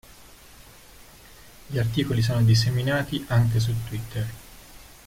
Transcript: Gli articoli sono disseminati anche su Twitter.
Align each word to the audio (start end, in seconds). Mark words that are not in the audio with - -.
Gli 1.67 1.77
articoli 1.77 2.23
sono 2.23 2.41
disseminati 2.41 3.23
anche 3.29 3.59
su 3.59 3.71
Twitter. 3.87 4.27